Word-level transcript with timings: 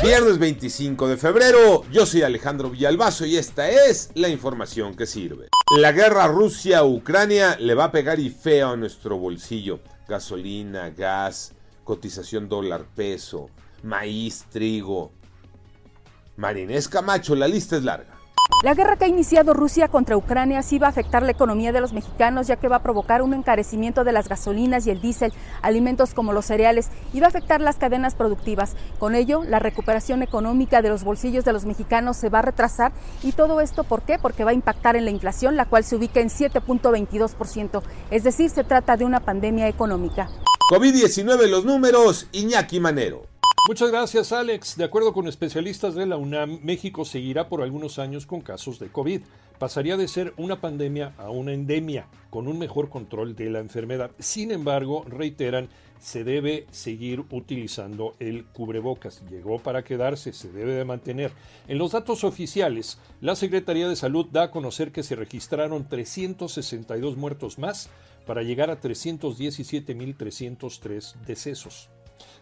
Viernes 0.00 0.38
25 0.38 1.06
de 1.06 1.16
febrero, 1.16 1.84
yo 1.92 2.06
soy 2.06 2.22
Alejandro 2.22 2.70
Villalbazo 2.70 3.24
y 3.24 3.36
esta 3.36 3.68
es 3.68 4.10
la 4.14 4.28
información 4.28 4.96
que 4.96 5.06
sirve. 5.06 5.48
La 5.76 5.92
guerra 5.92 6.26
Rusia-Ucrania 6.26 7.56
le 7.60 7.74
va 7.74 7.84
a 7.84 7.92
pegar 7.92 8.18
y 8.18 8.30
feo 8.30 8.70
a 8.70 8.76
nuestro 8.76 9.16
bolsillo. 9.18 9.80
Gasolina, 10.08 10.90
gas, 10.90 11.52
cotización 11.84 12.48
dólar 12.48 12.86
peso, 12.96 13.48
maíz, 13.84 14.44
trigo. 14.50 15.12
Marinés 16.36 16.88
Camacho, 16.88 17.36
la 17.36 17.46
lista 17.46 17.76
es 17.76 17.84
larga. 17.84 18.21
La 18.62 18.74
guerra 18.74 18.96
que 18.96 19.06
ha 19.06 19.08
iniciado 19.08 19.54
Rusia 19.54 19.88
contra 19.88 20.16
Ucrania 20.16 20.62
sí 20.62 20.78
va 20.78 20.86
a 20.86 20.90
afectar 20.90 21.24
la 21.24 21.32
economía 21.32 21.72
de 21.72 21.80
los 21.80 21.92
mexicanos, 21.92 22.46
ya 22.46 22.54
que 22.54 22.68
va 22.68 22.76
a 22.76 22.82
provocar 22.84 23.20
un 23.20 23.34
encarecimiento 23.34 24.04
de 24.04 24.12
las 24.12 24.28
gasolinas 24.28 24.86
y 24.86 24.90
el 24.90 25.00
diésel, 25.00 25.32
alimentos 25.62 26.14
como 26.14 26.32
los 26.32 26.46
cereales, 26.46 26.88
y 27.12 27.18
va 27.18 27.26
a 27.26 27.30
afectar 27.30 27.60
las 27.60 27.76
cadenas 27.76 28.14
productivas. 28.14 28.76
Con 29.00 29.16
ello, 29.16 29.42
la 29.42 29.58
recuperación 29.58 30.22
económica 30.22 30.80
de 30.80 30.90
los 30.90 31.02
bolsillos 31.02 31.44
de 31.44 31.52
los 31.52 31.64
mexicanos 31.64 32.16
se 32.16 32.28
va 32.28 32.38
a 32.38 32.42
retrasar. 32.42 32.92
¿Y 33.24 33.32
todo 33.32 33.60
esto 33.60 33.82
por 33.82 34.02
qué? 34.02 34.20
Porque 34.20 34.44
va 34.44 34.52
a 34.52 34.54
impactar 34.54 34.94
en 34.94 35.06
la 35.06 35.10
inflación, 35.10 35.56
la 35.56 35.64
cual 35.64 35.82
se 35.82 35.96
ubica 35.96 36.20
en 36.20 36.28
7.22%. 36.28 37.82
Es 38.12 38.22
decir, 38.22 38.48
se 38.48 38.62
trata 38.62 38.96
de 38.96 39.04
una 39.04 39.18
pandemia 39.18 39.66
económica. 39.66 40.28
COVID-19 40.70 41.48
los 41.48 41.64
números, 41.64 42.28
Iñaki 42.30 42.78
Manero. 42.78 43.31
Muchas 43.68 43.92
gracias, 43.92 44.32
Alex. 44.32 44.76
De 44.76 44.82
acuerdo 44.82 45.12
con 45.12 45.28
especialistas 45.28 45.94
de 45.94 46.04
la 46.04 46.16
UNAM, 46.16 46.58
México 46.64 47.04
seguirá 47.04 47.48
por 47.48 47.62
algunos 47.62 48.00
años 48.00 48.26
con 48.26 48.40
casos 48.40 48.80
de 48.80 48.88
COVID. 48.88 49.20
Pasaría 49.60 49.96
de 49.96 50.08
ser 50.08 50.34
una 50.36 50.60
pandemia 50.60 51.14
a 51.16 51.30
una 51.30 51.52
endemia, 51.52 52.08
con 52.28 52.48
un 52.48 52.58
mejor 52.58 52.88
control 52.88 53.36
de 53.36 53.50
la 53.50 53.60
enfermedad. 53.60 54.10
Sin 54.18 54.50
embargo, 54.50 55.04
reiteran, 55.06 55.68
se 56.00 56.24
debe 56.24 56.66
seguir 56.72 57.22
utilizando 57.30 58.16
el 58.18 58.46
cubrebocas. 58.46 59.22
Llegó 59.30 59.60
para 59.60 59.84
quedarse, 59.84 60.32
se 60.32 60.50
debe 60.50 60.72
de 60.72 60.84
mantener. 60.84 61.30
En 61.68 61.78
los 61.78 61.92
datos 61.92 62.24
oficiales, 62.24 62.98
la 63.20 63.36
Secretaría 63.36 63.88
de 63.88 63.94
Salud 63.94 64.26
da 64.26 64.42
a 64.42 64.50
conocer 64.50 64.90
que 64.90 65.04
se 65.04 65.14
registraron 65.14 65.88
362 65.88 67.16
muertos 67.16 67.60
más 67.60 67.90
para 68.26 68.42
llegar 68.42 68.70
a 68.70 68.80
317.303 68.80 71.14
decesos. 71.24 71.91